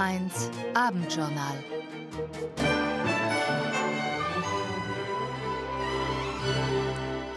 SWR1 0.00 0.30
Abendjournal. 0.72 1.58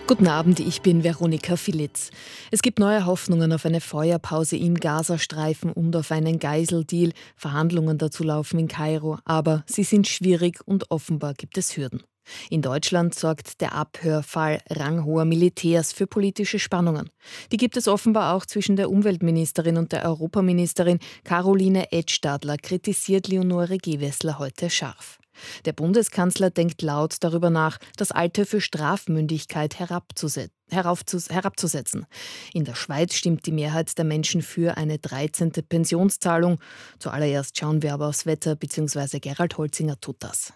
Guten 0.08 0.28
Abend, 0.28 0.62
ich 0.62 0.81
bin 0.81 1.04
Veronika 1.04 1.58
Filitz. 1.58 2.10
Es 2.51 2.62
gibt 2.62 2.79
neue 2.79 3.05
Hoffnungen 3.05 3.51
auf 3.51 3.65
eine 3.65 3.81
Feuerpause 3.81 4.55
im 4.55 4.76
Gazastreifen 4.76 5.73
und 5.73 5.94
auf 5.97 6.12
einen 6.12 6.40
Geiseldeal. 6.40 7.12
Verhandlungen 7.36 7.97
dazu 7.97 8.23
laufen 8.23 8.60
in 8.60 8.69
Kairo, 8.69 9.18
aber 9.26 9.65
sie 9.65 9.83
sind 9.83 10.08
schwierig 10.08 10.62
und 10.65 10.90
offenbar 10.90 11.33
gibt 11.33 11.58
es 11.58 11.76
Hürden. 11.76 12.01
In 12.49 12.62
Deutschland 12.62 13.15
sorgt 13.15 13.62
der 13.62 13.74
Abhörfall 13.74 14.62
ranghoher 14.69 15.26
Militärs 15.26 15.94
für 15.94 16.08
politische 16.08 16.59
Spannungen. 16.59 17.09
Die 17.52 17.58
gibt 17.58 17.77
es 17.77 17.88
offenbar 17.88 18.36
auch 18.36 18.46
zwischen 18.46 18.76
der 18.76 18.90
Umweltministerin 18.90 19.77
und 19.77 19.91
der 19.91 20.05
Europaministerin. 20.05 20.99
Caroline 21.23 21.91
Edstadler 21.91 22.58
kritisiert 22.58 23.27
Leonore 23.27 23.77
Gewessler 23.77 24.40
heute 24.40 24.70
scharf. 24.70 25.20
Der 25.66 25.73
Bundeskanzler 25.73 26.52
denkt 26.52 26.82
laut 26.82 27.18
darüber 27.22 27.49
nach, 27.49 27.80
das 27.98 28.12
Alter 28.12 28.46
für 28.46 28.62
Strafmündigkeit 28.62 29.80
herabzusetzen. 29.80 32.05
In 32.54 32.66
der 32.66 32.76
Schweiz 32.76 33.16
stimmt 33.16 33.46
die 33.46 33.52
Mehrheit 33.52 33.98
der 33.98 34.05
Menschen 34.05 34.41
für 34.41 34.77
eine 34.77 34.99
13. 34.99 35.52
Pensionszahlung. 35.68 36.60
Zuallererst 36.99 37.58
schauen 37.58 37.82
wir 37.82 37.94
aber 37.94 38.10
aufs 38.10 38.26
Wetter, 38.26 38.55
bzw. 38.55 39.20
Gerald 39.20 39.58
Holzinger 39.58 39.99
tut 39.99 40.18
das. 40.20 40.54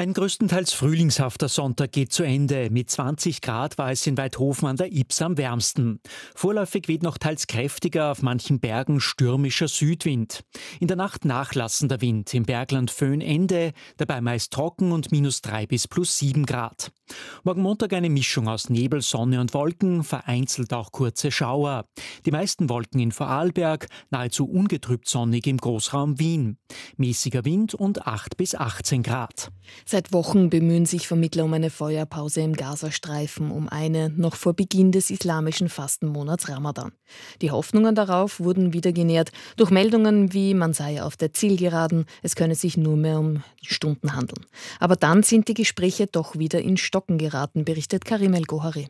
Ein 0.00 0.12
größtenteils 0.12 0.74
frühlingshafter 0.74 1.48
Sonntag 1.48 1.90
geht 1.90 2.12
zu 2.12 2.22
Ende. 2.22 2.70
Mit 2.70 2.88
20 2.88 3.40
Grad 3.40 3.78
war 3.78 3.90
es 3.90 4.06
in 4.06 4.16
Weidhofen 4.16 4.68
an 4.68 4.76
der 4.76 4.92
Ips 4.92 5.20
am 5.22 5.36
wärmsten. 5.36 5.98
Vorläufig 6.36 6.86
weht 6.86 7.02
noch 7.02 7.18
teils 7.18 7.48
kräftiger, 7.48 8.12
auf 8.12 8.22
manchen 8.22 8.60
Bergen 8.60 9.00
stürmischer 9.00 9.66
Südwind. 9.66 10.44
In 10.78 10.86
der 10.86 10.96
Nacht 10.96 11.24
nachlassender 11.24 12.00
Wind, 12.00 12.32
im 12.32 12.44
Bergland 12.44 12.92
Föhn 12.92 13.20
Ende, 13.20 13.72
dabei 13.96 14.20
meist 14.20 14.52
trocken 14.52 14.92
und 14.92 15.10
minus 15.10 15.42
3 15.42 15.66
bis 15.66 15.88
plus 15.88 16.16
7 16.16 16.46
Grad. 16.46 16.92
Morgen 17.44 17.62
Montag 17.62 17.92
eine 17.92 18.10
Mischung 18.10 18.48
aus 18.48 18.70
Nebel, 18.70 19.02
Sonne 19.02 19.40
und 19.40 19.54
Wolken, 19.54 20.04
vereinzelt 20.04 20.72
auch 20.72 20.92
kurze 20.92 21.30
Schauer. 21.30 21.86
Die 22.26 22.30
meisten 22.30 22.68
Wolken 22.68 23.00
in 23.00 23.12
Vorarlberg, 23.12 23.86
nahezu 24.10 24.46
ungetrübt 24.46 25.08
sonnig 25.08 25.46
im 25.46 25.58
Großraum 25.58 26.18
Wien. 26.18 26.58
Mäßiger 26.96 27.44
Wind 27.44 27.74
und 27.74 28.06
8 28.06 28.36
bis 28.36 28.54
18 28.54 29.02
Grad. 29.02 29.50
Seit 29.84 30.12
Wochen 30.12 30.50
bemühen 30.50 30.86
sich 30.86 31.08
Vermittler 31.08 31.44
um 31.44 31.54
eine 31.54 31.70
Feuerpause 31.70 32.40
im 32.40 32.54
Gazastreifen, 32.54 33.50
um 33.50 33.68
eine 33.68 34.10
noch 34.10 34.36
vor 34.36 34.54
Beginn 34.54 34.92
des 34.92 35.10
islamischen 35.10 35.68
Fastenmonats 35.68 36.48
Ramadan. 36.48 36.92
Die 37.42 37.50
Hoffnungen 37.50 37.94
darauf 37.94 38.40
wurden 38.40 38.72
wieder 38.72 38.92
genährt 38.92 39.32
durch 39.56 39.70
Meldungen 39.70 40.32
wie 40.32 40.54
man 40.54 40.72
sei 40.72 41.02
auf 41.02 41.16
der 41.16 41.32
Zielgeraden, 41.32 42.04
es 42.22 42.36
könne 42.36 42.54
sich 42.54 42.76
nur 42.76 42.96
mehr 42.96 43.18
um 43.18 43.42
Stunden 43.62 44.14
handeln. 44.14 44.46
Aber 44.80 44.96
dann 44.96 45.22
sind 45.22 45.48
die 45.48 45.54
Gespräche 45.54 46.06
doch 46.06 46.38
wieder 46.38 46.60
in 46.60 46.76
Stocken 46.98 47.18
geraten, 47.18 47.64
berichtet 47.64 48.04
Karim 48.04 48.34
El-Gohari. 48.34 48.88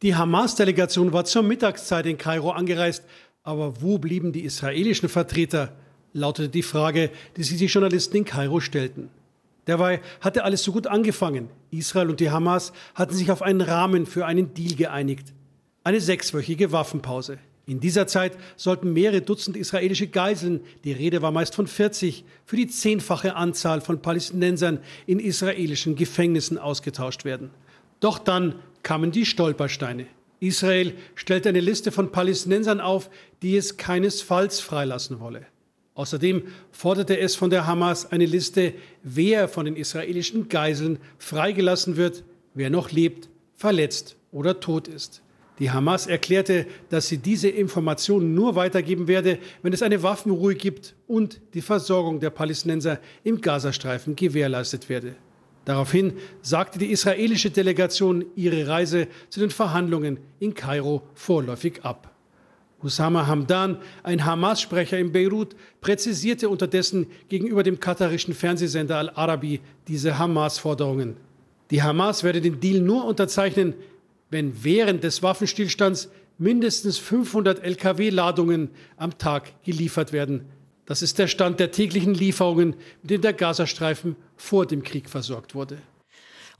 Die 0.00 0.14
Hamas-Delegation 0.14 1.12
war 1.12 1.26
zur 1.26 1.42
Mittagszeit 1.42 2.06
in 2.06 2.16
Kairo 2.16 2.52
angereist, 2.52 3.04
aber 3.42 3.82
wo 3.82 3.98
blieben 3.98 4.32
die 4.32 4.44
israelischen 4.44 5.10
Vertreter? 5.10 5.76
lautete 6.14 6.48
die 6.48 6.62
Frage, 6.62 7.10
die 7.36 7.42
sich 7.42 7.58
die 7.58 7.66
Journalisten 7.66 8.16
in 8.16 8.24
Kairo 8.24 8.60
stellten. 8.60 9.10
Dabei 9.66 10.00
hatte 10.22 10.44
alles 10.44 10.62
so 10.62 10.72
gut 10.72 10.86
angefangen. 10.86 11.50
Israel 11.70 12.08
und 12.08 12.20
die 12.20 12.30
Hamas 12.30 12.72
hatten 12.94 13.14
sich 13.14 13.30
auf 13.30 13.42
einen 13.42 13.60
Rahmen 13.60 14.06
für 14.06 14.24
einen 14.24 14.54
Deal 14.54 14.74
geeinigt. 14.74 15.34
Eine 15.84 16.00
sechswöchige 16.00 16.72
Waffenpause. 16.72 17.36
In 17.70 17.78
dieser 17.78 18.08
Zeit 18.08 18.36
sollten 18.56 18.92
mehrere 18.92 19.20
Dutzend 19.20 19.56
israelische 19.56 20.08
Geiseln, 20.08 20.58
die 20.82 20.90
Rede 20.90 21.22
war 21.22 21.30
meist 21.30 21.54
von 21.54 21.68
40, 21.68 22.24
für 22.44 22.56
die 22.56 22.66
zehnfache 22.66 23.36
Anzahl 23.36 23.80
von 23.80 24.02
Palästinensern 24.02 24.80
in 25.06 25.20
israelischen 25.20 25.94
Gefängnissen 25.94 26.58
ausgetauscht 26.58 27.24
werden. 27.24 27.50
Doch 28.00 28.18
dann 28.18 28.56
kamen 28.82 29.12
die 29.12 29.24
Stolpersteine. 29.24 30.08
Israel 30.40 30.94
stellte 31.14 31.50
eine 31.50 31.60
Liste 31.60 31.92
von 31.92 32.10
Palästinensern 32.10 32.80
auf, 32.80 33.08
die 33.40 33.56
es 33.56 33.76
keinesfalls 33.76 34.58
freilassen 34.58 35.20
wolle. 35.20 35.46
Außerdem 35.94 36.42
forderte 36.72 37.20
es 37.20 37.36
von 37.36 37.50
der 37.50 37.68
Hamas 37.68 38.10
eine 38.10 38.26
Liste, 38.26 38.74
wer 39.04 39.46
von 39.46 39.66
den 39.66 39.76
israelischen 39.76 40.48
Geiseln 40.48 40.98
freigelassen 41.18 41.96
wird, 41.96 42.24
wer 42.52 42.68
noch 42.68 42.90
lebt, 42.90 43.28
verletzt 43.54 44.16
oder 44.32 44.58
tot 44.58 44.88
ist. 44.88 45.22
Die 45.60 45.70
Hamas 45.70 46.06
erklärte, 46.06 46.66
dass 46.88 47.08
sie 47.08 47.18
diese 47.18 47.48
Informationen 47.48 48.34
nur 48.34 48.54
weitergeben 48.54 49.06
werde, 49.06 49.38
wenn 49.62 49.74
es 49.74 49.82
eine 49.82 50.02
Waffenruhe 50.02 50.54
gibt 50.54 50.94
und 51.06 51.40
die 51.52 51.60
Versorgung 51.60 52.18
der 52.18 52.30
Palästinenser 52.30 52.98
im 53.24 53.42
Gazastreifen 53.42 54.16
gewährleistet 54.16 54.88
werde. 54.88 55.16
Daraufhin 55.66 56.14
sagte 56.40 56.78
die 56.78 56.90
israelische 56.90 57.50
Delegation 57.50 58.24
ihre 58.34 58.66
Reise 58.66 59.06
zu 59.28 59.38
den 59.38 59.50
Verhandlungen 59.50 60.18
in 60.38 60.54
Kairo 60.54 61.02
vorläufig 61.14 61.84
ab. 61.84 62.10
Husama 62.82 63.26
Hamdan, 63.26 63.76
ein 64.02 64.24
Hamas-Sprecher 64.24 64.98
in 64.98 65.12
Beirut, 65.12 65.54
präzisierte 65.82 66.48
unterdessen 66.48 67.06
gegenüber 67.28 67.62
dem 67.62 67.78
katarischen 67.78 68.32
Fernsehsender 68.32 68.96
Al-Arabi 68.96 69.60
diese 69.86 70.18
Hamas-Forderungen. 70.18 71.18
Die 71.70 71.82
Hamas 71.82 72.24
werde 72.24 72.40
den 72.40 72.58
Deal 72.58 72.80
nur 72.80 73.04
unterzeichnen, 73.04 73.74
wenn 74.30 74.64
während 74.64 75.04
des 75.04 75.22
Waffenstillstands 75.22 76.08
mindestens 76.38 76.98
500 76.98 77.62
Lkw-Ladungen 77.62 78.70
am 78.96 79.18
Tag 79.18 79.52
geliefert 79.64 80.12
werden. 80.12 80.46
Das 80.86 81.02
ist 81.02 81.18
der 81.18 81.28
Stand 81.28 81.60
der 81.60 81.70
täglichen 81.70 82.14
Lieferungen, 82.14 82.74
mit 83.02 83.10
dem 83.10 83.20
der 83.20 83.32
Gazastreifen 83.32 84.16
vor 84.36 84.66
dem 84.66 84.82
Krieg 84.82 85.08
versorgt 85.08 85.54
wurde. 85.54 85.78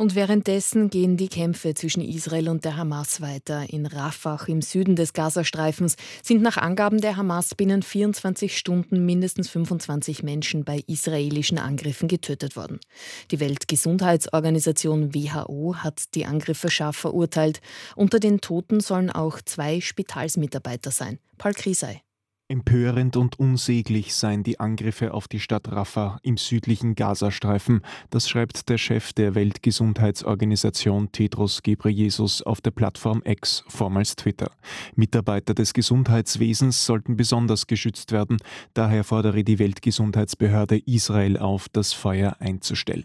Und 0.01 0.15
währenddessen 0.15 0.89
gehen 0.89 1.19
die 1.19 1.29
Kämpfe 1.29 1.75
zwischen 1.75 2.01
Israel 2.01 2.49
und 2.49 2.65
der 2.65 2.79
Hamas 2.79 3.21
weiter. 3.21 3.69
In 3.69 3.85
Rafah 3.85 4.43
im 4.47 4.63
Süden 4.63 4.97
des 4.97 5.13
Gazastreifens 5.13 5.97
sind 6.23 6.41
nach 6.41 6.57
Angaben 6.57 7.03
der 7.03 7.19
Hamas 7.19 7.55
binnen 7.55 7.83
24 7.83 8.57
Stunden 8.57 9.05
mindestens 9.05 9.51
25 9.51 10.23
Menschen 10.23 10.65
bei 10.65 10.83
israelischen 10.87 11.59
Angriffen 11.59 12.09
getötet 12.09 12.57
worden. 12.57 12.81
Die 13.31 13.41
Weltgesundheitsorganisation 13.41 15.15
WHO 15.15 15.75
hat 15.77 16.15
die 16.15 16.25
Angriffe 16.25 16.71
scharf 16.71 16.97
verurteilt. 16.97 17.61
Unter 17.95 18.21
den 18.21 18.41
Toten 18.41 18.81
sollen 18.81 19.11
auch 19.11 19.43
zwei 19.43 19.83
Spitalsmitarbeiter 19.83 20.93
sein. 20.93 21.19
Paul 21.37 21.53
Krisei. 21.53 22.01
Empörend 22.51 23.17
und 23.17 23.39
unsäglich 23.39 24.13
seien 24.13 24.43
die 24.43 24.59
Angriffe 24.59 25.15
auf 25.15 25.29
die 25.29 25.39
Stadt 25.39 25.71
Rafah 25.71 26.19
im 26.25 26.37
südlichen 26.37 26.97
Gazastreifen, 26.97 27.81
das 28.11 28.29
schreibt 28.29 28.69
der 28.69 28.77
Chef 28.77 29.13
der 29.13 29.37
Weltgesundheitsorganisation 29.37 31.13
Tedros 31.13 31.63
Ghebreyesus 31.63 32.43
auf 32.43 32.61
der 32.61 32.73
Plattform 32.73 33.23
X, 33.25 33.63
vormals 33.69 34.17
Twitter. 34.17 34.51
Mitarbeiter 34.97 35.55
des 35.55 35.75
Gesundheitswesens 35.75 36.85
sollten 36.85 37.17
besonders 37.17 37.69
geschützt 37.69 38.11
werden, 38.11 38.39
daher 38.75 39.05
fordere 39.05 39.45
die 39.45 39.61
Weltgesundheitsbehörde 39.61 40.79
Israel 40.87 41.39
auf, 41.39 41.69
das 41.69 41.93
Feuer 41.93 42.35
einzustellen. 42.41 43.05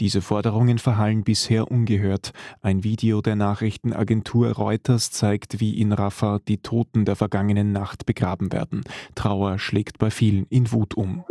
Diese 0.00 0.22
Forderungen 0.22 0.78
verhallen 0.78 1.24
bisher 1.24 1.70
ungehört. 1.70 2.32
Ein 2.60 2.84
Video 2.84 3.20
der 3.20 3.36
Nachrichtenagentur 3.36 4.52
Reuters 4.52 5.10
zeigt, 5.10 5.60
wie 5.60 5.78
in 5.78 5.92
Rafah 5.92 6.40
die 6.46 6.58
Toten 6.58 7.04
der 7.04 7.16
vergangenen 7.16 7.72
Nacht 7.72 8.06
begraben 8.06 8.52
werden. 8.52 8.82
Trauer 9.14 9.58
schlägt 9.58 9.98
bei 9.98 10.10
vielen 10.10 10.46
in 10.48 10.72
Wut 10.72 10.94
um. 10.94 11.24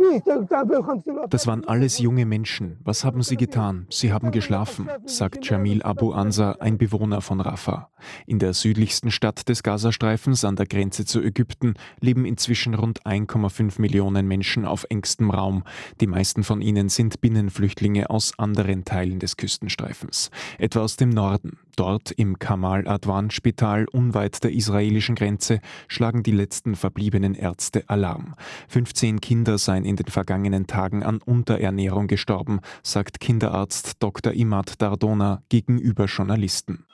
Das 1.28 1.46
waren 1.46 1.64
alles 1.64 1.98
junge 1.98 2.26
Menschen. 2.26 2.78
Was 2.84 3.04
haben 3.04 3.22
sie 3.22 3.36
getan? 3.36 3.86
Sie 3.90 4.12
haben 4.12 4.30
geschlafen, 4.30 4.88
sagt 5.04 5.48
Jamil 5.48 5.82
Abu 5.82 6.12
Ansa, 6.12 6.52
ein 6.60 6.78
Bewohner 6.78 7.20
von 7.20 7.40
Rafah. 7.40 7.90
In 8.26 8.38
der 8.38 8.54
südlichsten 8.54 9.10
Stadt 9.10 9.48
des 9.48 9.62
Gazastreifens 9.62 10.44
an 10.44 10.56
der 10.56 10.66
Grenze 10.66 11.04
zu 11.04 11.20
Ägypten 11.22 11.74
leben 12.00 12.24
inzwischen 12.24 12.74
rund 12.74 13.04
1,5 13.04 13.80
Millionen 13.80 14.26
Menschen 14.26 14.64
auf 14.64 14.86
engstem 14.88 15.30
Raum. 15.30 15.62
Die 16.00 16.06
meisten 16.06 16.42
von 16.42 16.60
ihnen 16.60 16.88
sind 16.88 17.20
Binnenflüchtlinge 17.20 18.10
aus 18.10 18.31
anderen 18.38 18.84
Teilen 18.84 19.18
des 19.18 19.36
Küstenstreifens, 19.36 20.30
etwa 20.58 20.80
aus 20.80 20.96
dem 20.96 21.10
Norden. 21.10 21.58
Dort 21.76 22.10
im 22.10 22.38
Kamal 22.38 22.86
Adwan 22.86 23.30
Spital 23.30 23.86
unweit 23.90 24.44
der 24.44 24.52
israelischen 24.52 25.14
Grenze 25.14 25.60
schlagen 25.88 26.22
die 26.22 26.32
letzten 26.32 26.76
verbliebenen 26.76 27.34
Ärzte 27.34 27.84
Alarm. 27.88 28.34
15 28.68 29.20
Kinder 29.20 29.58
seien 29.58 29.84
in 29.84 29.96
den 29.96 30.06
vergangenen 30.06 30.66
Tagen 30.66 31.02
an 31.02 31.20
Unterernährung 31.22 32.08
gestorben, 32.08 32.60
sagt 32.82 33.20
Kinderarzt 33.20 34.02
Dr. 34.02 34.32
Imad 34.32 34.80
Dardona 34.82 35.42
gegenüber 35.48 36.04
Journalisten. 36.04 36.84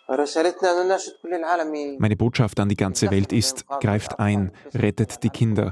Meine 1.99 2.17
Botschaft 2.17 2.61
an 2.61 2.69
die 2.69 2.77
ganze 2.77 3.11
Welt 3.11 3.33
ist, 3.33 3.67
greift 3.81 4.19
ein, 4.19 4.53
rettet 4.75 5.23
die 5.23 5.31
Kinder. 5.31 5.71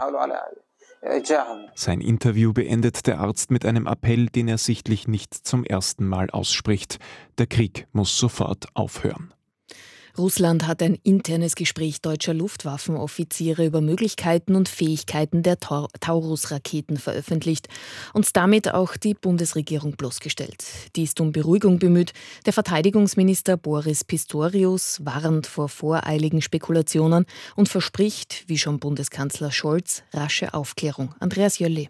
Sein 1.74 2.00
Interview 2.00 2.52
beendet 2.52 3.06
der 3.06 3.20
Arzt 3.20 3.50
mit 3.50 3.64
einem 3.64 3.86
Appell, 3.86 4.26
den 4.26 4.48
er 4.48 4.58
sichtlich 4.58 5.06
nicht 5.06 5.34
zum 5.34 5.64
ersten 5.64 6.06
Mal 6.06 6.30
ausspricht. 6.30 6.98
Der 7.38 7.46
Krieg 7.46 7.86
muss 7.92 8.18
sofort 8.18 8.66
aufhören. 8.74 9.32
Russland 10.18 10.66
hat 10.66 10.82
ein 10.82 10.98
internes 11.02 11.54
Gespräch 11.54 12.00
deutscher 12.00 12.34
Luftwaffenoffiziere 12.34 13.66
über 13.66 13.80
Möglichkeiten 13.80 14.54
und 14.54 14.68
Fähigkeiten 14.68 15.42
der 15.42 15.58
Taurus-Raketen 15.58 16.96
veröffentlicht 16.96 17.68
und 18.12 18.36
damit 18.36 18.72
auch 18.72 18.96
die 18.96 19.14
Bundesregierung 19.14 19.92
bloßgestellt. 19.92 20.64
Die 20.96 21.02
ist 21.02 21.20
um 21.20 21.32
Beruhigung 21.32 21.78
bemüht. 21.78 22.12
Der 22.46 22.52
Verteidigungsminister 22.52 23.56
Boris 23.56 24.04
Pistorius 24.04 25.04
warnt 25.04 25.46
vor 25.46 25.68
voreiligen 25.68 26.40
Spekulationen 26.40 27.26
und 27.54 27.68
verspricht, 27.68 28.44
wie 28.46 28.58
schon 28.58 28.78
Bundeskanzler 28.78 29.50
Scholz, 29.50 30.02
rasche 30.12 30.54
Aufklärung. 30.54 31.14
Andreas 31.20 31.58
Jölle. 31.58 31.88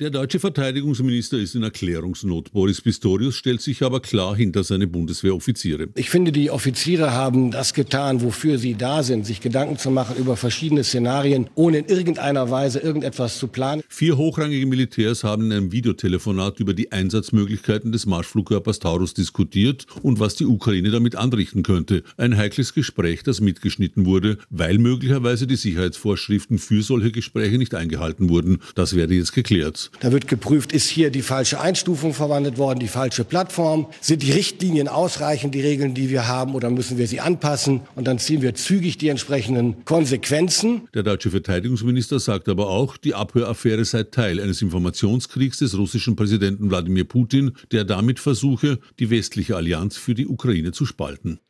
Der 0.00 0.08
deutsche 0.08 0.40
Verteidigungsminister 0.40 1.36
ist 1.36 1.54
in 1.54 1.62
Erklärungsnot. 1.62 2.52
Boris 2.52 2.80
Pistorius 2.80 3.34
stellt 3.34 3.60
sich 3.60 3.82
aber 3.82 4.00
klar 4.00 4.34
hinter 4.34 4.64
seine 4.64 4.86
Bundeswehroffiziere. 4.86 5.88
Ich 5.94 6.08
finde, 6.08 6.32
die 6.32 6.50
Offiziere 6.50 7.12
haben 7.12 7.50
das 7.50 7.74
getan, 7.74 8.22
wofür 8.22 8.56
sie 8.56 8.76
da 8.76 9.02
sind, 9.02 9.26
sich 9.26 9.42
Gedanken 9.42 9.76
zu 9.76 9.90
machen 9.90 10.16
über 10.16 10.38
verschiedene 10.38 10.84
Szenarien, 10.84 11.50
ohne 11.54 11.80
in 11.80 11.84
irgendeiner 11.84 12.50
Weise 12.50 12.78
irgendetwas 12.78 13.38
zu 13.38 13.48
planen. 13.48 13.82
Vier 13.90 14.16
hochrangige 14.16 14.64
Militärs 14.64 15.22
haben 15.22 15.44
in 15.44 15.52
einem 15.52 15.70
Videotelefonat 15.70 16.60
über 16.60 16.72
die 16.72 16.92
Einsatzmöglichkeiten 16.92 17.92
des 17.92 18.06
Marschflugkörpers 18.06 18.78
Taurus 18.78 19.12
diskutiert 19.12 19.84
und 20.00 20.18
was 20.18 20.34
die 20.34 20.46
Ukraine 20.46 20.90
damit 20.90 21.14
anrichten 21.14 21.62
könnte. 21.62 22.04
Ein 22.16 22.38
heikles 22.38 22.72
Gespräch, 22.72 23.22
das 23.22 23.42
mitgeschnitten 23.42 24.06
wurde, 24.06 24.38
weil 24.48 24.78
möglicherweise 24.78 25.46
die 25.46 25.56
Sicherheitsvorschriften 25.56 26.58
für 26.58 26.80
solche 26.80 27.12
Gespräche 27.12 27.58
nicht 27.58 27.74
eingehalten 27.74 28.30
wurden. 28.30 28.60
Das 28.74 28.96
werde 28.96 29.12
jetzt 29.12 29.34
geklärt. 29.34 29.89
Da 29.98 30.12
wird 30.12 30.28
geprüft, 30.28 30.72
ist 30.72 30.88
hier 30.88 31.10
die 31.10 31.20
falsche 31.20 31.60
Einstufung 31.60 32.14
verwandelt 32.14 32.56
worden, 32.56 32.78
die 32.78 32.88
falsche 32.88 33.24
Plattform? 33.24 33.86
Sind 34.00 34.22
die 34.22 34.32
Richtlinien 34.32 34.88
ausreichend, 34.88 35.54
die 35.54 35.60
Regeln, 35.60 35.94
die 35.94 36.08
wir 36.08 36.28
haben, 36.28 36.54
oder 36.54 36.70
müssen 36.70 36.96
wir 36.96 37.06
sie 37.06 37.20
anpassen? 37.20 37.82
Und 37.96 38.06
dann 38.06 38.18
ziehen 38.18 38.40
wir 38.40 38.54
zügig 38.54 38.96
die 38.96 39.08
entsprechenden 39.08 39.84
Konsequenzen. 39.84 40.88
Der 40.94 41.02
deutsche 41.02 41.30
Verteidigungsminister 41.30 42.18
sagt 42.18 42.48
aber 42.48 42.68
auch, 42.68 42.96
die 42.96 43.14
Abhöraffäre 43.14 43.84
sei 43.84 44.04
Teil 44.04 44.40
eines 44.40 44.62
Informationskriegs 44.62 45.58
des 45.58 45.76
russischen 45.76 46.16
Präsidenten 46.16 46.70
Wladimir 46.70 47.04
Putin, 47.04 47.52
der 47.72 47.84
damit 47.84 48.20
versuche, 48.20 48.78
die 48.98 49.10
westliche 49.10 49.56
Allianz 49.56 49.96
für 49.96 50.14
die 50.14 50.26
Ukraine 50.26 50.72
zu 50.72 50.86
spalten. 50.86 51.40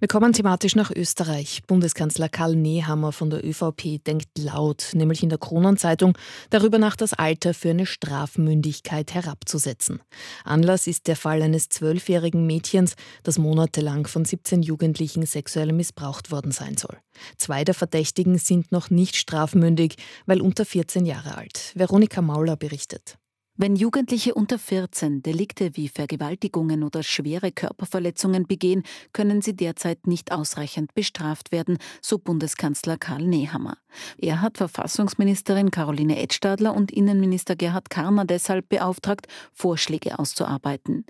Wir 0.00 0.08
kommen 0.08 0.32
thematisch 0.32 0.76
nach 0.76 0.90
Österreich. 0.90 1.60
Bundeskanzler 1.66 2.30
Karl 2.30 2.56
Nehammer 2.56 3.12
von 3.12 3.28
der 3.28 3.44
ÖVP 3.44 4.02
denkt 4.02 4.30
laut, 4.38 4.92
nämlich 4.94 5.22
in 5.22 5.28
der 5.28 5.38
Kronenzeitung, 5.38 6.16
darüber 6.48 6.78
nach, 6.78 6.96
das 6.96 7.12
Alter 7.12 7.52
für 7.52 7.70
eine 7.70 7.84
Strafmündigkeit 7.84 9.12
herabzusetzen. 9.12 10.00
Anlass 10.44 10.86
ist 10.86 11.06
der 11.06 11.16
Fall 11.16 11.42
eines 11.42 11.68
zwölfjährigen 11.68 12.46
Mädchens, 12.46 12.94
das 13.24 13.36
monatelang 13.36 14.06
von 14.06 14.24
17 14.24 14.62
Jugendlichen 14.62 15.26
sexuell 15.26 15.72
missbraucht 15.72 16.30
worden 16.30 16.52
sein 16.52 16.78
soll. 16.78 16.96
Zwei 17.36 17.64
der 17.64 17.74
Verdächtigen 17.74 18.38
sind 18.38 18.72
noch 18.72 18.88
nicht 18.88 19.16
strafmündig, 19.16 19.96
weil 20.24 20.40
unter 20.40 20.64
14 20.64 21.04
Jahre 21.04 21.36
alt. 21.36 21.72
Veronika 21.74 22.22
Mauler 22.22 22.56
berichtet. 22.56 23.19
Wenn 23.62 23.76
Jugendliche 23.76 24.32
unter 24.32 24.58
14 24.58 25.22
Delikte 25.22 25.76
wie 25.76 25.88
Vergewaltigungen 25.88 26.82
oder 26.82 27.02
schwere 27.02 27.52
Körperverletzungen 27.52 28.46
begehen, 28.46 28.84
können 29.12 29.42
sie 29.42 29.54
derzeit 29.54 30.06
nicht 30.06 30.32
ausreichend 30.32 30.94
bestraft 30.94 31.52
werden, 31.52 31.76
so 32.00 32.16
Bundeskanzler 32.16 32.96
Karl 32.96 33.26
Nehammer. 33.26 33.76
Er 34.16 34.40
hat 34.40 34.56
Verfassungsministerin 34.56 35.70
Caroline 35.70 36.18
Edstadler 36.22 36.74
und 36.74 36.90
Innenminister 36.90 37.54
Gerhard 37.54 37.90
Karner 37.90 38.24
deshalb 38.24 38.70
beauftragt, 38.70 39.26
Vorschläge 39.52 40.18
auszuarbeiten. 40.18 41.04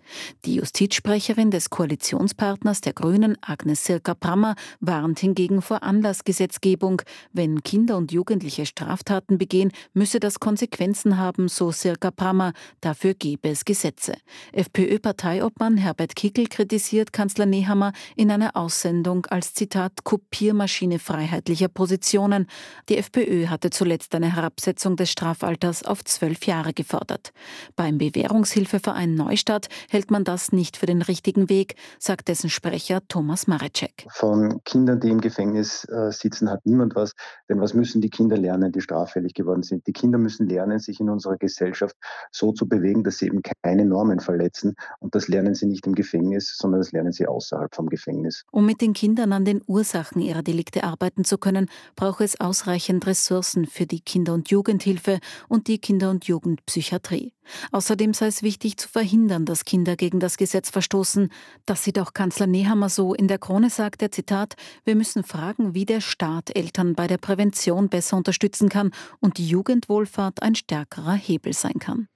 Die 0.45 0.57
Justizsprecherin 0.57 1.53
des 1.53 1.71
Koalitionspartners 1.71 2.81
der 2.81 2.95
Grünen, 2.95 3.39
Agnes 3.43 3.85
Sirka-Prammer, 3.85 4.57
warnt 4.81 5.21
hingegen 5.21 5.63
vor 5.63 5.85
Anlassgesetzgebung. 5.85 7.03
Wenn 7.33 7.63
Kinder 7.63 7.97
und 7.97 8.11
Jugendliche 8.11 8.67
Straftaten 8.67 9.39
begehen, 9.39 9.71
müsse 9.93 10.19
das 10.19 10.41
Konsequenzen 10.41 11.17
haben, 11.17 11.47
so 11.47 11.71
Sirka-Prammer 11.71 12.40
Kammer, 12.41 12.53
dafür 12.81 13.13
gebe 13.13 13.51
es 13.51 13.67
Gesetze. 13.67 14.15
FPÖ-Parteiobmann 14.53 15.77
Herbert 15.77 16.17
Kickel 16.17 16.47
kritisiert 16.47 17.13
Kanzler 17.13 17.45
Nehammer 17.45 17.93
in 18.17 18.31
einer 18.31 18.57
Aussendung 18.57 19.27
als 19.27 19.53
Zitat 19.53 20.05
Kopiermaschine 20.05 20.99
freiheitlicher 20.99 21.69
Positionen. 21.69 22.47
Die 22.89 22.97
FPÖ 22.97 23.49
hatte 23.49 23.69
zuletzt 23.69 24.15
eine 24.15 24.35
Herabsetzung 24.35 24.97
des 24.97 25.11
Strafalters 25.11 25.85
auf 25.85 26.03
zwölf 26.05 26.47
Jahre 26.47 26.73
gefordert. 26.73 27.33
Beim 27.77 27.99
Bewährungshilfeverein 27.99 29.15
Neustadt 29.15 29.69
hält 29.91 30.11
man 30.11 30.25
das 30.25 30.51
nicht 30.51 30.79
für 30.79 30.87
den 30.87 31.03
richtigen 31.03 31.51
Weg, 31.51 31.75
sagt 31.99 32.29
dessen 32.29 32.49
Sprecher 32.49 33.03
Thomas 33.09 33.49
Marecek. 33.49 34.07
Von 34.13 34.63
Kindern, 34.65 35.01
die 35.01 35.11
im 35.11 35.21
Gefängnis 35.21 35.85
äh, 35.91 36.11
sitzen, 36.11 36.49
hat 36.49 36.65
niemand 36.65 36.95
was. 36.95 37.13
Denn 37.51 37.61
was 37.61 37.75
müssen 37.75 38.01
die 38.01 38.09
Kinder 38.09 38.39
lernen, 38.39 38.73
die 38.73 38.81
straffällig 38.81 39.35
geworden 39.35 39.63
sind? 39.63 39.87
Die 39.87 39.93
Kinder 39.93 40.17
müssen 40.17 40.49
lernen, 40.49 40.79
sich 40.79 41.01
in 41.01 41.11
unserer 41.11 41.37
Gesellschaft 41.37 41.97
so 42.31 42.53
zu 42.53 42.69
bewegen, 42.69 43.05
dass 43.05 43.19
sie 43.19 43.27
eben 43.27 43.43
keine 43.63 43.85
Normen 43.85 44.21
verletzen. 44.21 44.75
Und 44.99 45.15
das 45.15 45.29
lernen 45.29 45.55
sie 45.55 45.67
nicht 45.67 45.87
im 45.87 45.95
Gefängnis, 45.95 46.57
sondern 46.57 46.81
das 46.81 46.93
lernen 46.93 47.13
sie 47.13 47.27
außerhalb 47.27 47.75
vom 47.75 47.89
Gefängnis. 47.89 48.45
Um 48.51 48.67
mit 48.67 48.81
den 48.81 48.93
Kindern 48.93 49.33
an 49.33 49.45
den 49.45 49.63
Ursachen 49.67 50.21
ihrer 50.21 50.43
Delikte 50.43 50.85
arbeiten 50.85 51.25
zu 51.25 51.39
können, 51.39 51.69
braucht 51.97 52.21
es 52.21 52.41
ausreichend 52.41 53.07
Ressourcen 53.07 53.67
für 53.67 53.87
die 53.87 54.01
Kinder- 54.01 54.35
und 54.35 54.51
Jugendhilfe 54.51 55.19
und 55.49 55.69
die 55.69 55.79
Kinder- 55.79 56.11
und 56.11 56.27
Jugendpsychiatrie. 56.27 57.33
Außerdem 57.73 58.15
sei 58.15 58.27
es 58.27 58.43
wichtig 58.43 58.77
zu 58.77 58.89
verhindern, 58.89 59.45
dass 59.45 59.65
Kinder 59.65 59.97
gegen 59.97 60.21
das 60.21 60.37
Gesetz 60.37 60.71
verstoßen. 60.71 61.31
Das 61.67 61.85
sieht 61.85 61.99
auch 61.99 62.13
Kanzler 62.13 62.47
Nehammer 62.47 62.89
so. 62.89 63.15
In 63.15 63.29
der 63.29 63.39
Krone 63.39 63.71
sagt 63.71 64.03
er, 64.03 64.11
Zitat, 64.11 64.55
wir 64.85 64.95
müssen 64.95 65.25
fragen, 65.25 65.75
wie 65.75 65.85
der 65.85 66.01
Staat 66.01 66.55
Eltern 66.57 66.95
bei 66.95 67.07
der 67.07 67.19
Prävention 67.19 67.89
besser 67.89 68.17
unterstützen 68.17 68.69
kann 68.69 68.93
und 69.21 69.39
die 69.39 69.49
Jugendwohlfahrt 69.49 70.43
ein 70.43 70.55
stärkerer 70.55 71.15
Hebel 71.15 71.53
sein 71.53 71.79
kann. 71.79 72.09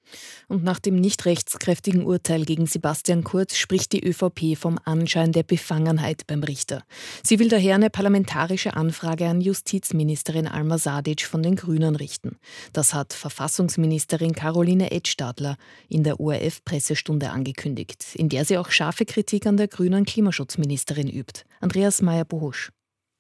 Und 0.49 0.65
nach 0.65 0.79
dem 0.79 0.97
nicht 0.97 1.25
rechtskräftigen 1.27 2.05
Urteil 2.05 2.45
gegen 2.45 2.67
Sebastian 2.67 3.25
Kurz 3.25 3.57
spricht 3.57 3.93
die 3.93 4.05
ÖVP 4.05 4.57
vom 4.57 4.79
Anschein 4.85 5.33
der 5.33 5.43
Befangenheit 5.43 6.27
beim 6.27 6.43
Richter. 6.43 6.83
Sie 7.23 7.39
will 7.39 7.49
daher 7.49 7.75
eine 7.75 7.91
parlamentarische 7.91 8.75
Anfrage 8.75 9.27
an 9.27 9.41
Justizministerin 9.41 10.47
Alma 10.47 10.79
Sadic 10.79 11.23
von 11.23 11.43
den 11.43 11.57
Grünen 11.57 11.97
richten. 11.97 12.37
Das 12.73 12.95
hat 12.95 13.13
Verfassungsministerin 13.13 14.35
Caroline 14.35 14.91
Edstadler 14.91 15.57
in 15.89 16.05
der 16.05 16.21
ORF-Pressestunde 16.21 17.31
angekündigt, 17.31 18.15
in 18.15 18.29
der 18.29 18.45
sie 18.45 18.59
auch 18.59 18.71
scharfe 18.71 19.05
Kritik 19.05 19.47
an 19.47 19.57
der 19.57 19.69
grünen 19.69 20.05
Klimaschutzministerin 20.05 21.09
übt. 21.09 21.43
Andreas 21.61 22.03
Meyer-Bohusch. 22.03 22.71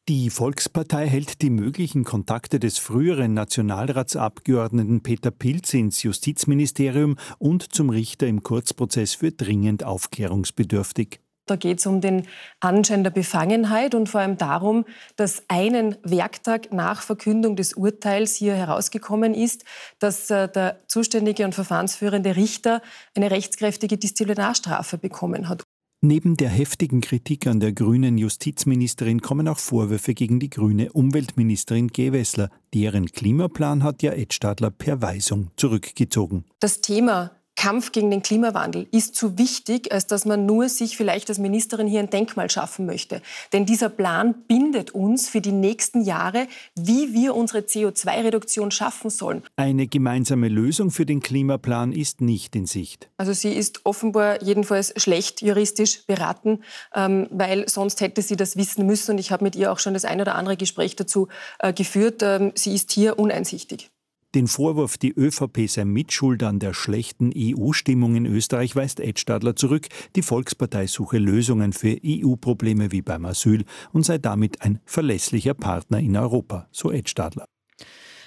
Die 0.06 0.28
Volkspartei 0.28 1.08
hält 1.08 1.40
die 1.40 1.48
möglichen 1.48 2.04
Kontakte 2.04 2.60
des 2.60 2.76
früheren 2.76 3.32
Nationalratsabgeordneten 3.32 5.02
Peter 5.02 5.30
Pilz 5.30 5.72
ins 5.72 6.02
Justizministerium 6.02 7.16
und 7.38 7.74
zum 7.74 7.88
Richter 7.88 8.26
im 8.26 8.42
Kurzprozess 8.42 9.14
für 9.14 9.32
dringend 9.32 9.82
aufklärungsbedürftig. 9.82 11.20
Da 11.46 11.56
geht 11.56 11.78
es 11.78 11.86
um 11.86 12.02
den 12.02 12.26
Anschein 12.60 13.02
der 13.02 13.12
Befangenheit 13.12 13.94
und 13.94 14.10
vor 14.10 14.20
allem 14.20 14.36
darum, 14.36 14.84
dass 15.16 15.42
einen 15.48 15.96
Werktag 16.02 16.70
nach 16.70 17.00
Verkündung 17.00 17.56
des 17.56 17.72
Urteils 17.72 18.34
hier 18.34 18.54
herausgekommen 18.54 19.32
ist, 19.32 19.64
dass 20.00 20.28
äh, 20.28 20.50
der 20.50 20.80
zuständige 20.86 21.46
und 21.46 21.54
verfahrensführende 21.54 22.36
Richter 22.36 22.82
eine 23.16 23.30
rechtskräftige 23.30 23.96
Disziplinarstrafe 23.96 24.98
bekommen 24.98 25.48
hat. 25.48 25.64
Neben 26.04 26.36
der 26.36 26.50
heftigen 26.50 27.00
Kritik 27.00 27.46
an 27.46 27.60
der 27.60 27.72
grünen 27.72 28.18
Justizministerin 28.18 29.22
kommen 29.22 29.48
auch 29.48 29.58
Vorwürfe 29.58 30.12
gegen 30.12 30.38
die 30.38 30.50
grüne 30.50 30.92
Umweltministerin 30.92 31.88
Gewessler. 31.88 32.50
Deren 32.74 33.06
Klimaplan 33.06 33.82
hat 33.82 34.02
ja 34.02 34.12
Ed 34.12 34.34
Stadler 34.34 34.70
per 34.70 35.00
Weisung 35.00 35.50
zurückgezogen. 35.56 36.44
Das 36.60 36.82
Thema 36.82 37.30
Kampf 37.64 37.92
gegen 37.92 38.10
den 38.10 38.20
Klimawandel 38.20 38.86
ist 38.90 39.14
zu 39.14 39.38
wichtig, 39.38 39.90
als 39.90 40.06
dass 40.06 40.26
man 40.26 40.44
nur 40.44 40.68
sich 40.68 40.98
vielleicht 40.98 41.30
als 41.30 41.38
Ministerin 41.38 41.86
hier 41.86 42.00
ein 42.00 42.10
Denkmal 42.10 42.50
schaffen 42.50 42.84
möchte. 42.84 43.22
Denn 43.54 43.64
dieser 43.64 43.88
Plan 43.88 44.34
bindet 44.46 44.90
uns 44.90 45.30
für 45.30 45.40
die 45.40 45.50
nächsten 45.50 46.02
Jahre, 46.02 46.46
wie 46.74 47.14
wir 47.14 47.34
unsere 47.34 47.60
CO2-Reduktion 47.60 48.70
schaffen 48.70 49.08
sollen. 49.08 49.42
Eine 49.56 49.86
gemeinsame 49.86 50.48
Lösung 50.48 50.90
für 50.90 51.06
den 51.06 51.20
Klimaplan 51.20 51.92
ist 51.92 52.20
nicht 52.20 52.54
in 52.54 52.66
Sicht. 52.66 53.08
Also 53.16 53.32
sie 53.32 53.54
ist 53.54 53.86
offenbar 53.86 54.42
jedenfalls 54.42 54.92
schlecht 55.02 55.40
juristisch 55.40 56.04
beraten, 56.06 56.60
ähm, 56.94 57.28
weil 57.30 57.66
sonst 57.70 58.02
hätte 58.02 58.20
sie 58.20 58.36
das 58.36 58.58
wissen 58.58 58.84
müssen. 58.84 59.12
Und 59.12 59.18
ich 59.18 59.32
habe 59.32 59.42
mit 59.42 59.56
ihr 59.56 59.72
auch 59.72 59.78
schon 59.78 59.94
das 59.94 60.04
ein 60.04 60.20
oder 60.20 60.34
andere 60.34 60.58
Gespräch 60.58 60.96
dazu 60.96 61.28
äh, 61.60 61.72
geführt. 61.72 62.22
Ähm, 62.22 62.52
sie 62.56 62.74
ist 62.74 62.92
hier 62.92 63.18
uneinsichtig. 63.18 63.90
Den 64.34 64.48
Vorwurf, 64.48 64.98
die 64.98 65.12
ÖVP 65.16 65.68
sei 65.68 65.84
Mitschuld 65.84 66.42
an 66.42 66.58
der 66.58 66.74
schlechten 66.74 67.30
EU-Stimmung 67.36 68.16
in 68.16 68.26
Österreich, 68.26 68.74
weist 68.74 68.98
Ed 68.98 69.20
Stadler 69.20 69.54
zurück. 69.54 69.86
Die 70.16 70.22
Volkspartei 70.22 70.88
suche 70.88 71.18
Lösungen 71.18 71.72
für 71.72 71.96
EU-Probleme 72.04 72.90
wie 72.90 73.02
beim 73.02 73.26
Asyl 73.26 73.64
und 73.92 74.04
sei 74.04 74.18
damit 74.18 74.60
ein 74.62 74.80
verlässlicher 74.86 75.54
Partner 75.54 76.00
in 76.00 76.16
Europa, 76.16 76.66
so 76.72 76.90
Ed 76.90 77.08
Stadler. 77.08 77.46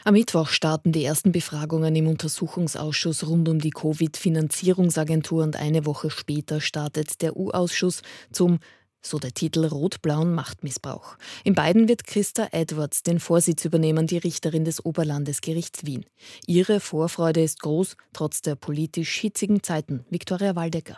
Am 0.05 0.13
Mittwoch 0.13 0.47
starten 0.47 0.93
die 0.93 1.03
ersten 1.03 1.33
Befragungen 1.33 1.93
im 1.93 2.07
Untersuchungsausschuss 2.07 3.27
rund 3.27 3.49
um 3.49 3.59
die 3.59 3.71
Covid-Finanzierungsagentur 3.71 5.43
und 5.43 5.57
eine 5.57 5.85
Woche 5.85 6.09
später 6.09 6.61
startet 6.61 7.21
der 7.21 7.35
U-Ausschuss 7.35 8.01
zum 8.31 8.59
So 9.07 9.19
der 9.19 9.33
Titel 9.33 9.65
Rot-Blauen 9.65 10.33
Machtmissbrauch. 10.33 11.15
In 11.45 11.55
beiden 11.55 11.87
wird 11.87 12.05
Christa 12.05 12.49
Edwards 12.51 13.03
den 13.03 13.21
Vorsitz 13.21 13.63
übernehmen, 13.63 14.05
die 14.05 14.17
Richterin 14.17 14.65
des 14.65 14.83
Oberlandesgerichts 14.83 15.85
Wien. 15.85 16.05
Ihre 16.45 16.81
Vorfreude 16.81 17.41
ist 17.41 17.61
groß, 17.61 17.95
trotz 18.11 18.41
der 18.41 18.55
politisch 18.55 19.15
hitzigen 19.19 19.63
Zeiten. 19.63 20.03
Viktoria 20.09 20.57
Waldecker. 20.57 20.97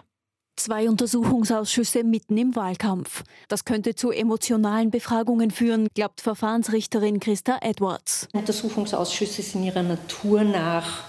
Zwei 0.55 0.89
Untersuchungsausschüsse 0.89 2.03
mitten 2.03 2.35
im 2.39 2.55
Wahlkampf. 2.55 3.23
Das 3.47 3.63
könnte 3.63 3.93
zu 3.93 4.09
emotionalen 4.09 4.89
Befragungen 4.89 5.51
führen, 5.51 5.87
glaubt 5.93 6.19
Verfahrensrichterin 6.19 7.19
Christa 7.19 7.59
Edwards. 7.61 8.27
Untersuchungsausschüsse 8.33 9.43
sind 9.43 9.65
ihrer 9.65 9.83
Natur 9.83 10.43
nach 10.43 11.03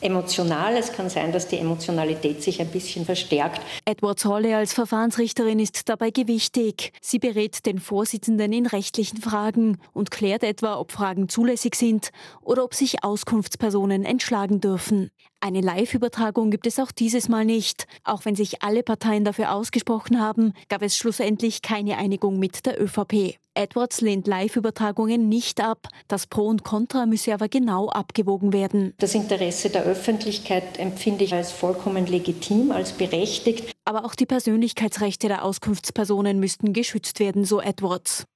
emotional. 0.00 0.76
Es 0.76 0.92
kann 0.92 1.08
sein, 1.08 1.32
dass 1.32 1.48
die 1.48 1.58
Emotionalität 1.58 2.42
sich 2.42 2.60
ein 2.60 2.68
bisschen 2.68 3.04
verstärkt. 3.04 3.60
Edwards 3.84 4.26
Rolle 4.26 4.56
als 4.56 4.72
Verfahrensrichterin 4.72 5.58
ist 5.58 5.88
dabei 5.88 6.10
gewichtig. 6.10 6.92
Sie 7.00 7.18
berät 7.18 7.66
den 7.66 7.78
Vorsitzenden 7.78 8.52
in 8.52 8.66
rechtlichen 8.66 9.20
Fragen 9.20 9.78
und 9.92 10.10
klärt 10.10 10.42
etwa, 10.42 10.78
ob 10.78 10.92
Fragen 10.92 11.28
zulässig 11.28 11.74
sind 11.74 12.10
oder 12.42 12.64
ob 12.64 12.74
sich 12.74 13.04
Auskunftspersonen 13.04 14.04
entschlagen 14.04 14.60
dürfen. 14.60 15.10
Eine 15.42 15.62
Live-Übertragung 15.62 16.50
gibt 16.50 16.66
es 16.66 16.78
auch 16.78 16.92
dieses 16.92 17.30
Mal 17.30 17.46
nicht. 17.46 17.86
Auch 18.04 18.26
wenn 18.26 18.36
sich 18.36 18.62
alle 18.62 18.82
Parteien 18.82 19.24
dafür 19.24 19.54
ausgesprochen 19.54 20.20
haben, 20.20 20.52
gab 20.68 20.82
es 20.82 20.98
schlussendlich 20.98 21.62
keine 21.62 21.96
Einigung 21.96 22.38
mit 22.38 22.66
der 22.66 22.78
ÖVP. 22.78 23.38
Edwards 23.54 24.02
lehnt 24.02 24.26
Live-Übertragungen 24.26 25.30
nicht 25.30 25.62
ab. 25.62 25.88
Das 26.08 26.26
Pro 26.26 26.46
und 26.46 26.62
Contra 26.62 27.06
müsse 27.06 27.32
aber 27.32 27.48
genau 27.48 27.88
abgewogen 27.88 28.52
werden. 28.52 28.92
Das 28.98 29.14
Interesse 29.14 29.70
der 29.70 29.84
Öffentlichkeit 29.84 30.78
empfinde 30.78 31.24
ich 31.24 31.32
als 31.32 31.52
vollkommen 31.52 32.06
legitim, 32.06 32.70
als 32.70 32.92
berechtigt. 32.92 33.72
Aber 33.86 34.04
auch 34.04 34.14
die 34.14 34.26
Persönlichkeitsrechte 34.26 35.28
der 35.28 35.42
Auskunftspersonen 35.42 36.38
müssten 36.38 36.74
geschützt 36.74 37.18
werden, 37.18 37.46
so 37.46 37.62
Edwards. 37.62 38.26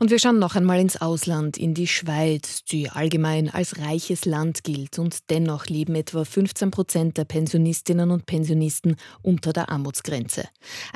Und 0.00 0.12
wir 0.12 0.20
schauen 0.20 0.38
noch 0.38 0.54
einmal 0.54 0.78
ins 0.78 1.00
Ausland, 1.00 1.56
in 1.56 1.74
die 1.74 1.88
Schweiz, 1.88 2.62
die 2.64 2.88
allgemein 2.88 3.48
als 3.52 3.78
reiches 3.78 4.26
Land 4.26 4.62
gilt. 4.62 5.00
Und 5.00 5.28
dennoch 5.28 5.66
leben 5.66 5.96
etwa 5.96 6.24
15 6.24 6.70
Prozent 6.70 7.18
der 7.18 7.24
Pensionistinnen 7.24 8.12
und 8.12 8.24
Pensionisten 8.24 8.94
unter 9.22 9.52
der 9.52 9.70
Armutsgrenze. 9.70 10.44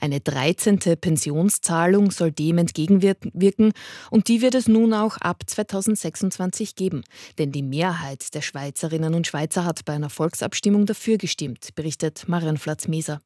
Eine 0.01 0.21
13. 0.21 0.79
Pensionszahlung 0.79 2.13
soll 2.13 2.31
dem 2.31 2.59
entgegenwirken 2.59 3.73
und 4.11 4.29
die 4.29 4.41
wird 4.41 4.55
es 4.55 4.69
nun 4.69 4.95
auch 4.95 5.17
ab 5.17 5.43
2026 5.47 6.77
geben. 6.77 7.03
Denn 7.39 7.51
die 7.51 7.63
Mehrheit 7.63 8.33
der 8.35 8.43
Schweizerinnen 8.43 9.15
und 9.15 9.27
Schweizer 9.27 9.65
hat 9.65 9.85
bei 9.85 9.95
einer 9.95 10.11
Volksabstimmung 10.11 10.87
dafür 10.87 11.19
gestimmt, 11.19 11.75
berichtet 11.75 12.29
Marion 12.29 12.57
Flatz-Meser. 12.57 13.21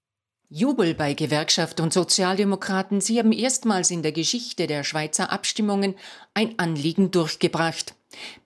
Jubel 0.49 0.95
bei 0.95 1.13
Gewerkschaft 1.15 1.81
und 1.81 1.93
Sozialdemokraten. 1.93 3.01
Sie 3.01 3.19
haben 3.19 3.33
erstmals 3.33 3.91
in 3.91 4.05
der 4.05 4.13
Geschichte 4.13 4.69
der 4.69 4.85
Schweizer 4.85 5.33
Abstimmungen 5.33 5.97
ein 6.35 6.57
Anliegen 6.57 7.11
durchgebracht. 7.11 7.96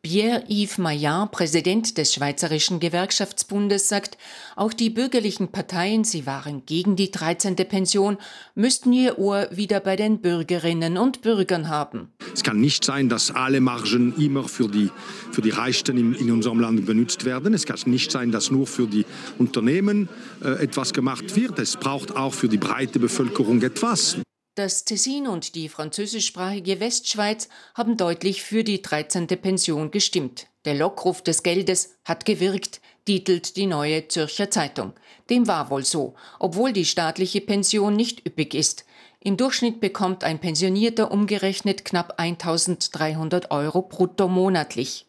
Pierre-Yves 0.02 0.78
Maillard, 0.78 1.30
Präsident 1.30 1.98
des 1.98 2.14
Schweizerischen 2.14 2.80
Gewerkschaftsbundes, 2.80 3.88
sagt, 3.88 4.16
auch 4.56 4.72
die 4.72 4.88
bürgerlichen 4.88 5.48
Parteien, 5.48 6.04
sie 6.04 6.26
waren 6.26 6.64
gegen 6.64 6.96
die 6.96 7.10
13. 7.10 7.54
Pension, 7.56 8.16
müssten 8.54 8.92
ihr 8.92 9.18
Ohr 9.18 9.48
wieder 9.50 9.80
bei 9.80 9.96
den 9.96 10.20
Bürgerinnen 10.20 10.96
und 10.96 11.20
Bürgern 11.20 11.68
haben. 11.68 12.12
Es 12.32 12.42
kann 12.42 12.60
nicht 12.60 12.84
sein, 12.84 13.08
dass 13.08 13.30
alle 13.30 13.60
Margen 13.60 14.14
immer 14.16 14.48
für 14.48 14.68
die, 14.68 14.90
für 15.32 15.42
die 15.42 15.50
Reichsten 15.50 15.98
in, 15.98 16.14
in 16.14 16.30
unserem 16.30 16.60
Land 16.60 16.86
benutzt 16.86 17.24
werden. 17.24 17.52
Es 17.52 17.66
kann 17.66 17.78
nicht 17.84 18.10
sein, 18.10 18.32
dass 18.32 18.50
nur 18.50 18.66
für 18.66 18.86
die 18.86 19.04
Unternehmen 19.38 20.08
äh, 20.42 20.62
etwas 20.62 20.92
gemacht 20.92 21.36
wird. 21.36 21.58
Es 21.58 21.76
braucht 21.76 22.16
auch 22.16 22.32
für 22.32 22.48
die 22.48 22.58
breite 22.58 22.98
Bevölkerung 22.98 23.60
etwas. 23.62 24.16
Das 24.60 24.84
Tessin 24.84 25.26
und 25.26 25.54
die 25.54 25.70
französischsprachige 25.70 26.80
Westschweiz 26.80 27.48
haben 27.74 27.96
deutlich 27.96 28.42
für 28.42 28.62
die 28.62 28.82
13. 28.82 29.26
Pension 29.26 29.90
gestimmt. 29.90 30.48
Der 30.66 30.74
Lockruf 30.74 31.22
des 31.22 31.42
Geldes 31.42 31.96
hat 32.04 32.26
gewirkt, 32.26 32.82
titelt 33.06 33.56
die 33.56 33.64
Neue 33.64 34.08
Zürcher 34.08 34.50
Zeitung. 34.50 34.92
Dem 35.30 35.48
war 35.48 35.70
wohl 35.70 35.86
so, 35.86 36.12
obwohl 36.38 36.74
die 36.74 36.84
staatliche 36.84 37.40
Pension 37.40 37.96
nicht 37.96 38.26
üppig 38.26 38.52
ist. 38.52 38.84
Im 39.20 39.38
Durchschnitt 39.38 39.80
bekommt 39.80 40.24
ein 40.24 40.40
Pensionierter 40.40 41.10
umgerechnet 41.10 41.86
knapp 41.86 42.20
1300 42.20 43.50
Euro 43.52 43.80
brutto 43.80 44.28
monatlich. 44.28 45.06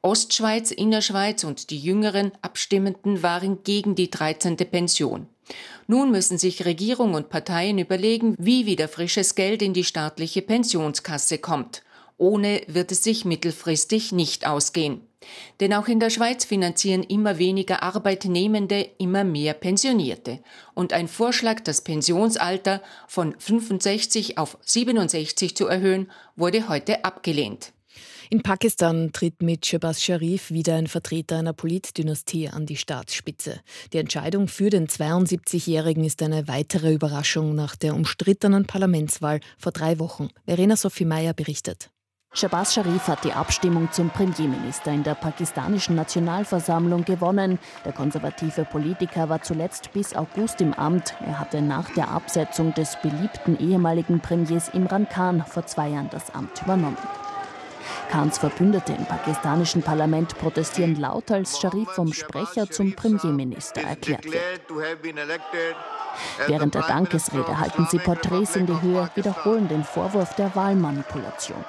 Ostschweiz, 0.00 0.70
Innerschweiz 0.70 1.44
und 1.44 1.68
die 1.68 1.78
jüngeren 1.78 2.32
Abstimmenden 2.40 3.22
waren 3.22 3.62
gegen 3.64 3.96
die 3.96 4.08
13. 4.08 4.56
Pension. 4.56 5.28
Nun 5.86 6.10
müssen 6.10 6.38
sich 6.38 6.64
Regierung 6.64 7.14
und 7.14 7.28
Parteien 7.28 7.78
überlegen, 7.78 8.34
wie 8.38 8.66
wieder 8.66 8.88
frisches 8.88 9.34
Geld 9.34 9.62
in 9.62 9.74
die 9.74 9.84
staatliche 9.84 10.42
Pensionskasse 10.42 11.38
kommt. 11.38 11.82
Ohne 12.16 12.62
wird 12.68 12.92
es 12.92 13.02
sich 13.02 13.24
mittelfristig 13.24 14.12
nicht 14.12 14.46
ausgehen. 14.46 15.00
Denn 15.60 15.72
auch 15.72 15.88
in 15.88 16.00
der 16.00 16.10
Schweiz 16.10 16.44
finanzieren 16.44 17.02
immer 17.02 17.38
weniger 17.38 17.82
Arbeitnehmende 17.82 18.88
immer 18.98 19.24
mehr 19.24 19.54
Pensionierte. 19.54 20.40
Und 20.74 20.92
ein 20.92 21.08
Vorschlag, 21.08 21.60
das 21.60 21.82
Pensionsalter 21.82 22.82
von 23.08 23.34
65 23.38 24.38
auf 24.38 24.58
67 24.62 25.56
zu 25.56 25.66
erhöhen, 25.66 26.10
wurde 26.36 26.68
heute 26.68 27.04
abgelehnt. 27.04 27.72
In 28.30 28.42
Pakistan 28.42 29.10
tritt 29.12 29.42
mit 29.42 29.66
Shabazz 29.66 30.02
Sharif 30.02 30.50
wieder 30.50 30.76
ein 30.76 30.86
Vertreter 30.86 31.38
einer 31.38 31.52
Politdynastie 31.52 32.48
an 32.48 32.64
die 32.64 32.76
Staatsspitze. 32.76 33.60
Die 33.92 33.98
Entscheidung 33.98 34.48
für 34.48 34.70
den 34.70 34.86
72-Jährigen 34.86 36.04
ist 36.04 36.22
eine 36.22 36.48
weitere 36.48 36.94
Überraschung 36.94 37.54
nach 37.54 37.76
der 37.76 37.94
umstrittenen 37.94 38.66
Parlamentswahl 38.66 39.40
vor 39.58 39.72
drei 39.72 39.98
Wochen. 39.98 40.28
Verena 40.46 40.76
Sophie 40.76 41.04
Meyer 41.04 41.34
berichtet. 41.34 41.90
Shabazz 42.32 42.74
Sharif 42.74 43.06
hat 43.06 43.22
die 43.22 43.32
Abstimmung 43.32 43.92
zum 43.92 44.10
Premierminister 44.10 44.90
in 44.90 45.04
der 45.04 45.14
pakistanischen 45.14 45.94
Nationalversammlung 45.94 47.04
gewonnen. 47.04 47.60
Der 47.84 47.92
konservative 47.92 48.64
Politiker 48.64 49.28
war 49.28 49.42
zuletzt 49.42 49.92
bis 49.92 50.16
August 50.16 50.60
im 50.60 50.72
Amt. 50.74 51.14
Er 51.24 51.38
hatte 51.38 51.62
nach 51.62 51.90
der 51.90 52.08
Absetzung 52.08 52.74
des 52.74 52.96
beliebten 53.02 53.56
ehemaligen 53.60 54.18
Premiers 54.18 54.68
Imran 54.70 55.08
Khan 55.08 55.44
vor 55.46 55.66
zwei 55.66 55.90
Jahren 55.90 56.10
das 56.10 56.34
Amt 56.34 56.62
übernommen. 56.62 56.96
Khans 58.10 58.38
Verbündete 58.38 58.92
im 58.92 59.04
pakistanischen 59.06 59.82
Parlament 59.82 60.38
protestieren 60.38 61.00
laut, 61.00 61.30
als 61.30 61.60
Sharif 61.60 61.88
vom 61.90 62.12
Sprecher 62.12 62.70
zum 62.70 62.94
Premierminister 62.94 63.82
erklärt 63.82 64.24
wird. 64.24 64.42
Während 66.46 66.74
der 66.74 66.82
Dankesrede 66.82 67.58
halten 67.58 67.86
sie 67.90 67.98
Porträts 67.98 68.56
in 68.56 68.66
die 68.66 68.80
Höhe, 68.80 69.08
wiederholen 69.14 69.68
den 69.68 69.84
Vorwurf 69.84 70.34
der 70.34 70.54
Wahlmanipulation. 70.54 71.64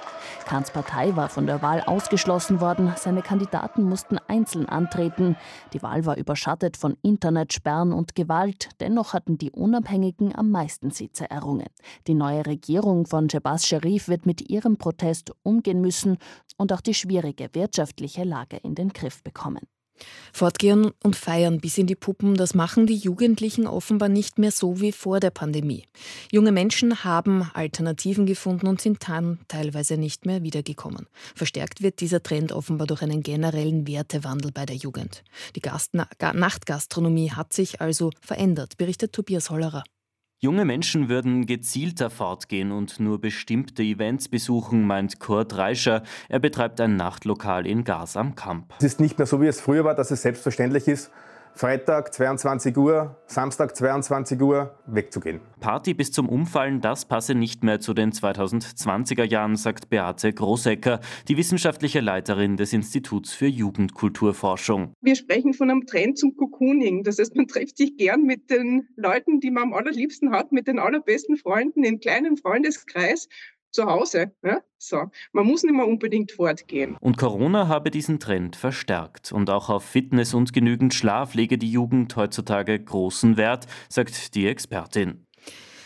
Kahns 0.46 0.70
Partei 0.70 1.16
war 1.16 1.30
von 1.30 1.48
der 1.48 1.62
Wahl 1.62 1.82
ausgeschlossen 1.82 2.62
worden. 2.62 2.94
Seine 2.98 3.24
Kandidaten 3.24 3.84
mussten 3.84 4.20
einzeln 4.28 4.70
antreten. 4.70 5.36
Die 5.74 5.82
Wahl 5.82 6.06
war 6.06 6.18
überschattet 6.18 6.78
von 6.78 6.98
Internetsperren 7.02 7.92
und 7.92 8.16
Gewalt. 8.16 8.70
Dennoch 8.80 9.14
hatten 9.14 9.38
die 9.38 9.52
Unabhängigen 9.52 10.36
am 10.36 10.52
meisten 10.52 10.92
Sitze 10.92 11.30
errungen. 11.30 11.68
Die 12.08 12.14
neue 12.14 12.46
Regierung 12.46 13.08
von 13.08 13.28
Jebaz 13.28 13.66
Sharif 13.66 14.08
wird 14.08 14.26
mit 14.26 14.50
ihrem 14.50 14.78
Protest 14.78 15.32
umgehen 15.44 15.82
müssen 15.82 16.18
und 16.58 16.72
auch 16.72 16.82
die 16.82 16.94
schwierige 16.94 17.50
wirtschaftliche 17.54 18.24
Lage 18.24 18.58
in 18.58 18.76
den 18.76 18.90
Griff 18.90 19.24
bekommen. 19.24 19.62
Fortgehen 20.34 20.92
und 21.04 21.16
feiern 21.16 21.60
bis 21.60 21.78
in 21.78 21.88
die 21.88 21.96
Puppen, 21.96 22.36
das 22.36 22.54
machen 22.54 22.88
die 22.88 22.96
Jugendlichen 22.96 23.68
offenbar 23.68 24.10
nicht 24.10 24.38
mehr 24.38 24.52
so 24.52 24.82
wie 24.82 24.92
vor 24.92 25.20
der 25.20 25.30
Pandemie. 25.30 25.86
Junge 26.32 26.52
Menschen 26.52 27.04
haben 27.04 27.50
Alternativen 27.54 28.26
gefunden 28.26 28.68
und 28.68 28.82
sind 28.82 29.08
dann 29.08 29.40
teilweise 29.48 29.98
nicht 29.98 30.26
mehr 30.26 30.44
wiedergekommen. 30.44 31.08
Verstärkt 31.36 31.82
wird 31.82 32.02
dieser 32.02 32.22
Trend 32.22 32.52
offenbar 32.52 32.88
durch 32.88 33.02
einen 33.02 33.24
generellen 33.24 33.88
Wertewandel 33.88 34.52
bei 34.52 34.66
der 34.66 34.76
Jugend. 34.76 35.24
Die 35.56 35.62
Gastna 35.62 36.08
Nachtgastronomie 36.20 37.32
hat 37.32 37.54
sich 37.54 37.82
also 37.82 38.12
verändert, 38.22 38.78
berichtet 38.78 39.14
Tobias 39.14 39.50
Hollerer. 39.50 39.84
Junge 40.46 40.64
Menschen 40.64 41.10
würden 41.10 41.48
gezielter 41.48 42.12
fortgehen 42.12 42.72
und 42.72 43.00
nur 43.00 43.20
bestimmte 43.20 43.82
Events 43.82 44.28
besuchen, 44.28 44.86
meint 44.86 45.20
Kurt 45.20 45.58
Reischer. 45.58 46.04
Er 46.30 46.38
betreibt 46.38 46.80
ein 46.82 46.96
Nachtlokal 46.96 47.66
in 47.66 47.84
Gas 47.84 48.16
am 48.16 48.36
Kamp. 48.36 48.72
Es 48.78 48.84
ist 48.84 49.00
nicht 49.00 49.18
mehr 49.18 49.26
so, 49.26 49.42
wie 49.42 49.48
es 49.48 49.60
früher 49.60 49.84
war, 49.86 49.96
dass 49.96 50.12
es 50.12 50.22
selbstverständlich 50.22 50.88
ist, 50.88 51.10
Freitag 51.58 52.14
22 52.14 52.76
Uhr, 52.76 53.16
Samstag 53.28 53.78
22 53.78 54.42
Uhr 54.42 54.78
wegzugehen. 54.88 55.40
Party 55.62 55.94
bis 55.94 56.12
zum 56.12 56.28
Umfallen, 56.28 56.82
das 56.82 57.06
passe 57.06 57.34
nicht 57.34 57.64
mehr 57.64 57.80
zu 57.80 57.94
den 57.94 58.12
2020er 58.12 59.24
Jahren, 59.24 59.56
sagt 59.56 59.90
Beate 59.90 60.34
Großecker, 60.34 61.00
die 61.30 61.38
wissenschaftliche 61.38 62.02
Leiterin 62.02 62.58
des 62.58 62.74
Instituts 62.74 63.32
für 63.32 63.48
Jugendkulturforschung. 63.48 64.92
Wir 65.00 65.16
sprechen 65.16 65.54
von 65.54 65.72
einem 65.72 65.86
Trend 65.86 66.18
zum 66.18 66.36
Cocooning. 66.36 67.04
Das 67.04 67.20
heißt, 67.20 67.38
man 67.38 67.48
trifft 67.48 67.78
sich 67.78 67.96
gern 67.96 68.24
mit 68.24 68.50
den 68.50 68.90
Leuten, 68.98 69.40
die 69.40 69.50
man 69.50 69.64
am 69.64 69.74
allerliebsten 69.74 70.32
hat, 70.32 70.52
mit 70.52 70.68
den 70.68 70.78
allerbesten 70.78 71.38
Freunden 71.38 71.86
in 71.86 72.02
kleinem 72.02 72.36
Freundeskreis 72.36 73.30
zu 73.76 73.86
Hause. 73.86 74.32
Ja? 74.44 74.62
So. 74.78 75.12
Man 75.32 75.46
muss 75.46 75.64
nicht 75.64 75.76
mehr 75.76 75.88
unbedingt 75.88 76.32
fortgehen. 76.32 76.98
Und 77.00 77.18
Corona 77.18 77.68
habe 77.68 77.92
diesen 77.92 78.20
Trend 78.20 78.56
verstärkt. 78.56 79.32
Und 79.32 79.50
auch 79.50 79.70
auf 79.70 79.84
Fitness 79.84 80.34
und 80.34 80.54
genügend 80.54 80.94
Schlaf 80.94 81.36
lege 81.36 81.58
die 81.58 81.72
Jugend 81.72 82.16
heutzutage 82.16 82.80
großen 82.80 83.38
Wert, 83.38 83.68
sagt 83.90 84.34
die 84.36 84.48
Expertin. 84.48 85.26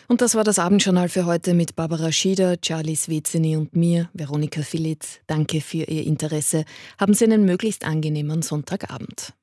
Und 0.08 0.22
das 0.22 0.34
war 0.34 0.44
das 0.44 0.58
Abendjournal 0.58 1.08
für 1.08 1.28
heute 1.28 1.54
mit 1.54 1.76
Barbara 1.76 2.12
Schieder, 2.12 2.60
Charlie 2.60 2.96
Svezini 2.96 3.56
und 3.56 3.76
mir, 3.76 4.10
Veronika 4.14 4.64
Filitz. 4.64 5.20
Danke 5.28 5.62
für 5.62 5.84
Ihr 5.84 6.08
Interesse. 6.08 6.66
Haben 7.00 7.14
Sie 7.14 7.26
einen 7.26 7.46
möglichst 7.46 7.86
angenehmen 7.86 8.42
Sonntagabend. 8.42 9.34